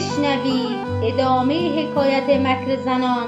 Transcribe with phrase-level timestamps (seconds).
[0.00, 3.26] بشنوید ادامه حکایت مکر زنان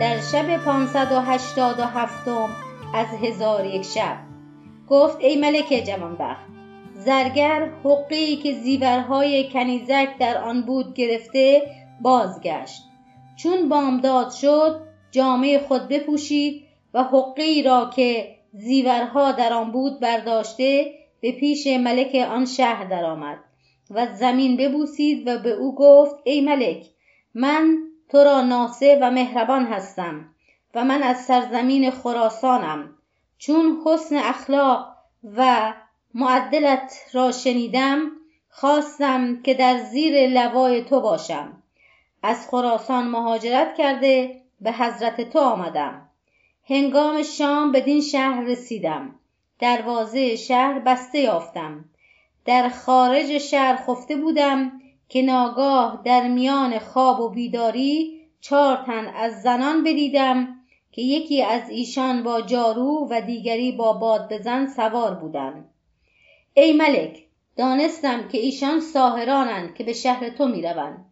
[0.00, 2.48] در شب پانصد و هشتاد و هفتم
[2.94, 4.16] از هزار یک شب.
[4.88, 6.46] گفت ای ملک جوانبخت
[6.94, 11.62] زرگر حقهای که زیورهای کنیزک در آن بود گرفته
[12.00, 12.82] بازگشت.
[13.36, 16.62] چون بامداد شد جامه خود بپوشید
[16.94, 23.38] و حقهای را که زیورها در آن بود برداشته به پیش ملک آن شهر درآمد.
[23.90, 26.86] و زمین ببوسید و به او گفت ای ملک
[27.34, 27.78] من
[28.08, 30.34] تو را ناصح و مهربان هستم
[30.74, 32.94] و من از سرزمین خراسانم.
[33.38, 34.96] چون حسن اخلاق
[35.36, 35.72] و
[36.14, 38.10] معدلت را شنیدم
[38.50, 41.62] خواستم که در زیر لوای تو باشم.
[42.22, 46.08] از خراسان مهاجرت کرده به حضرت تو آمدم.
[46.68, 49.14] هنگام شام بدین شهر رسیدم.
[49.58, 51.84] دروازه شهر بسته یافتم.
[52.46, 54.72] در خارج شهر خفته بودم
[55.08, 60.56] که ناگاه در میان خواب و بیداری چهار تن از زنان بدیدم
[60.92, 65.70] که یکی از ایشان با جارو و دیگری با باد بزن سوار بودند
[66.54, 67.22] ای ملک
[67.56, 71.04] دانستم که ایشان ساهرانند که به شهر تو می‌روند.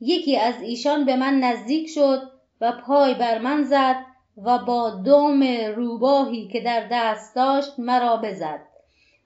[0.00, 2.22] یکی از ایشان به من نزدیک شد
[2.60, 3.96] و پای بر من زد
[4.44, 5.42] و با دم
[5.76, 8.71] روباهی که در دست داشت مرا بزد.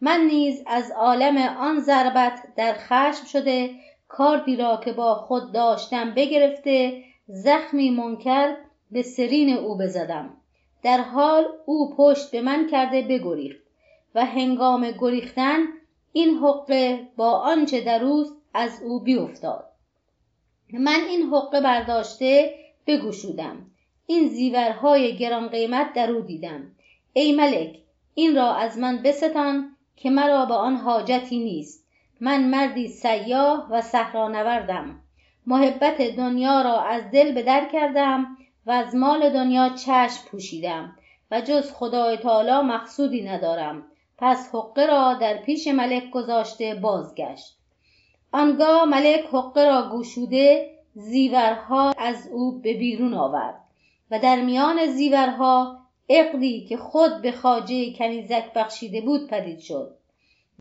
[0.00, 3.70] من نیز از عالم آن ضربت در خشم شده
[4.08, 8.56] کاردی را که با خود داشتم بگرفته زخمی منکر
[8.90, 10.36] به سرین او بزدم.
[10.82, 13.62] در حال او پشت به من کرده بگریخت
[14.14, 15.58] و هنگام گریختن
[16.12, 19.64] این حقه با آنچه در اوست از او بیفتاد
[20.72, 22.54] من این حقه برداشته
[22.86, 23.66] بگشودم.
[24.06, 26.72] این زیورهای گران قیمت در او دیدم.
[27.12, 27.78] ای ملک
[28.14, 31.86] این را از من بستان که مرا به آن حاجتی نیست.
[32.20, 35.00] من مردی سیاه و صحرانوردم.
[35.46, 38.36] محبت دنیا را از دل به در کردم
[38.66, 40.96] و از مال دنیا چشم پوشیدم
[41.30, 43.82] و جز خدای تعالی مقصودی ندارم.
[44.18, 47.56] پس حقه را در پیش ملک گذاشته بازگشت.
[48.32, 53.60] آنگاه ملک حقه را گشوده زیورها از او به بیرون آورد
[54.10, 59.94] و در میان زیورها عقدی که خود به خواجه کنیزک بخشیده بود پدید شد.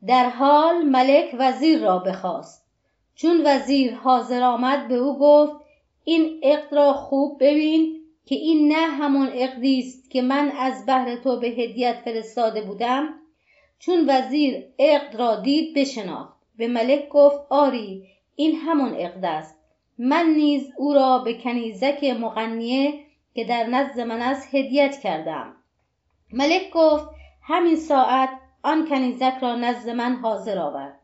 [0.08, 2.66] در حال ملک وزیر را بخواست.
[3.16, 5.54] چون وزیر حاضر آمد به او گفت
[6.04, 11.16] این عقد را خوب ببین که این نه همان عقدی است که من از بهر
[11.16, 13.14] تو به هدیت فرستاده بودم.
[13.80, 16.36] چون وزیر عقد را دید بشناخت.
[16.58, 19.56] به ملک گفت آری این همان عقد است.
[19.98, 23.05] من نیز او را به کنیزک مغنیه
[23.36, 25.56] که در نزد من است هدیت کردم.
[26.34, 27.10] ملک گفت
[27.42, 28.30] همین ساعت
[28.64, 31.00] آن کنیزک را نزد من حاضر آورد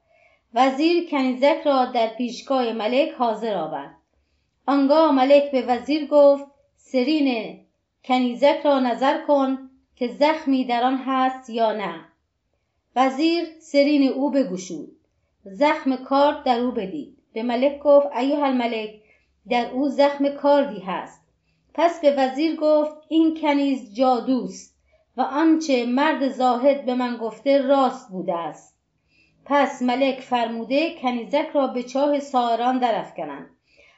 [0.54, 3.96] وزیر کنیزک را در پیشگاه ملک حاضر آورد.
[4.68, 6.46] آنگاه ملک به وزیر گفت
[6.78, 7.60] سرین
[8.04, 12.06] کنیزک را نظر کن که زخمی در آن هست یا نه.
[12.96, 14.92] وزیر سرین او بگشود.
[15.44, 17.18] زخم کارد در او بدید.
[17.34, 18.90] به ملک گفت ایها الملک
[19.50, 21.21] در او زخم کاردی هست.
[21.74, 24.78] پس به وزیر گفت این کنیز جادوست
[25.18, 28.78] و آنچه مرد زاهد به من گفته راست بوده است.
[29.46, 33.50] پس ملک فرموده کنیزک را به چاه ساهران درافکنند.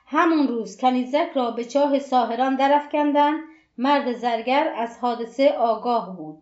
[0.07, 3.39] همون روز کنیزک را به چاه ساهران درافکندند.
[3.78, 6.41] مرد زرگر از حادثه آگاه بود.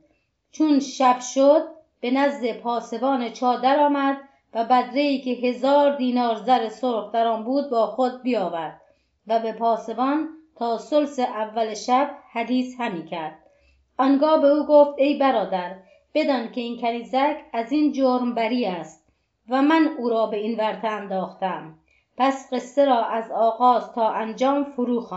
[0.52, 1.68] چون شب شد
[2.02, 4.18] به نزد پاسبان چاه درآمد
[4.53, 8.81] و بدره ای که هزار دینار زر سرخ در آن بود با خود بیاورد
[9.28, 10.30] و به پاسبان
[10.62, 13.40] تا سلس اول شب حدیث همی کرد.
[13.98, 15.76] آنگاه به او گفت ای برادر
[16.14, 19.08] بدان که این کنیزک از این جرم بری است
[19.50, 21.74] و من او را به این ورطه انداختم.
[22.18, 25.08] پس قصه را از آغاز تا انجام فرو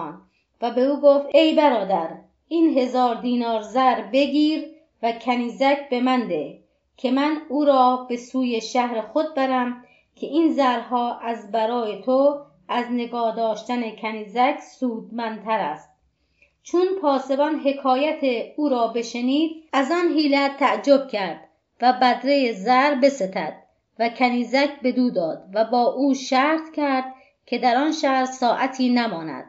[0.63, 2.09] و به او گفت ای برادر
[2.49, 4.71] این هزار دینار زر بگیر
[5.03, 6.59] و کنیزک به من ده
[6.97, 9.85] که من او را به سوی شهر خود برم
[10.17, 15.91] که این زرها از برای تو از نگاه داشتن کنیزک سودمندتر است.
[16.63, 21.49] چون پاسبان حکایت او را بشنید از آن حیلت تعجب کرد
[21.81, 23.55] و بدره زر بستد
[23.99, 27.05] و کنیزک بدو داد و با او شرط کرد
[27.47, 29.45] که در آن شهر ساعتی نماند.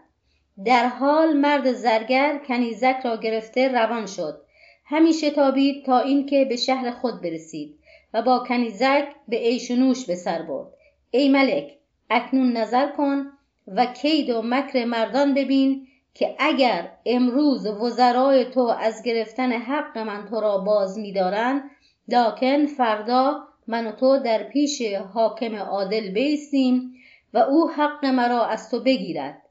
[0.65, 4.41] در حال مرد زرگر کنیزک را گرفته روان شد.
[4.85, 7.79] همی شتابید تا اینکه به شهر خود برسید
[8.13, 10.67] و با کنیزک به عیش و نوش به سر برد.
[11.11, 11.77] ای ملک
[12.09, 13.31] اکنون نظر کن
[13.67, 20.25] و کید و مکر مردان ببین که اگر امروز وزرای تو از گرفتن حق من
[20.29, 21.63] تو را باز می‌دارند
[22.07, 24.81] لاکن فردا من و تو در پیش
[25.13, 26.95] حاکم عادل بیستیم
[27.33, 29.41] و او حق مرا از تو بگیرد.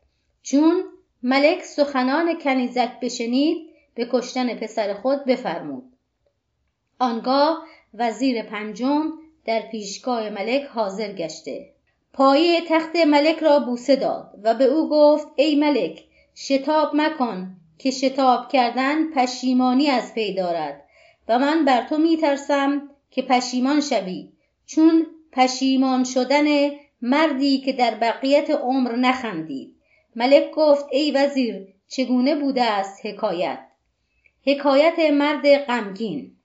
[0.42, 0.84] چون
[1.22, 5.84] ملک سخنان کنیزک بشنید به کشتن پسر خود بفرمود.
[6.98, 9.12] آنگاه وزیر پنجم
[9.44, 11.73] در پیشگاه ملک حاضر گشته.
[12.14, 16.04] پایه تخت ملک را بوسه داد و به او گفت ای ملک
[16.36, 20.84] شتاب مکن که شتاب کردن پشیمانی از پی دارد
[21.28, 24.28] و من بر تو میترسم که پشیمان شوی
[24.66, 26.70] چون پشیمان شدن
[27.02, 29.74] مردی که در بقیت عمر نخندید.
[30.16, 33.58] ملک گفت ای وزیر چگونه بوده است حکایت؟
[34.46, 36.36] حکایت مرد غمگین.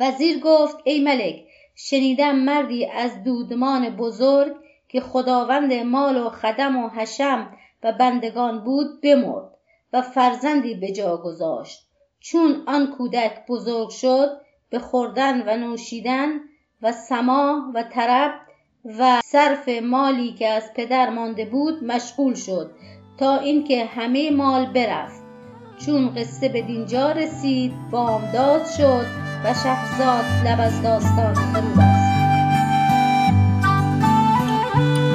[0.00, 1.44] وزیر گفت ای ملک
[1.76, 4.56] شنیدم مردی از دودمان بزرگ
[4.94, 7.50] که خداوند مال و خدم و حشم
[7.82, 9.50] و بندگان بود بمرد
[9.92, 11.86] و فرزندی به جا گذاشت.
[12.20, 14.28] چون آن کودک بزرگ شد
[14.70, 16.28] به خوردن و نوشیدن
[16.82, 18.32] و سما و طرب
[18.98, 22.70] و صرف مالی که از پدر مانده بود مشغول شد
[23.18, 25.22] تا اینکه همه مال برفت.
[25.86, 29.06] چون قصه به دینجا رسید بامداد شد
[29.44, 32.03] و شهرزاد لب از داستان فرو
[34.76, 35.13] あ。